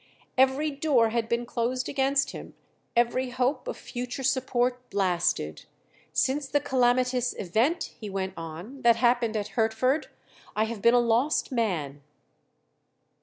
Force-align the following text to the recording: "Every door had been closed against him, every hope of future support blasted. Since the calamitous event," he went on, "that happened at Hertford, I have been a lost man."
"Every 0.35 0.71
door 0.71 1.09
had 1.09 1.29
been 1.29 1.45
closed 1.45 1.87
against 1.87 2.31
him, 2.31 2.55
every 2.95 3.29
hope 3.29 3.67
of 3.67 3.77
future 3.77 4.23
support 4.23 4.89
blasted. 4.89 5.65
Since 6.11 6.47
the 6.47 6.59
calamitous 6.59 7.35
event," 7.37 7.93
he 7.99 8.09
went 8.09 8.33
on, 8.35 8.81
"that 8.81 8.95
happened 8.95 9.37
at 9.37 9.49
Hertford, 9.49 10.07
I 10.55 10.63
have 10.63 10.81
been 10.81 10.95
a 10.95 10.99
lost 10.99 11.51
man." 11.51 12.01